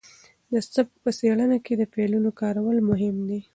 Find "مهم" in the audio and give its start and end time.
2.89-3.15